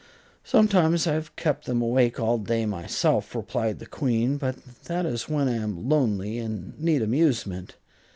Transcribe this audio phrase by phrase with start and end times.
[0.43, 5.29] "Sometimes I have kept them awake all day myself," replied the Queen; "but that is
[5.29, 7.75] when I am lonely and need amusement.